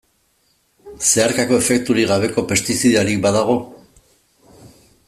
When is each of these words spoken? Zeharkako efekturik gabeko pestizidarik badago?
Zeharkako 1.09 1.59
efekturik 1.65 2.09
gabeko 2.13 2.45
pestizidarik 2.53 3.23
badago? 3.27 3.59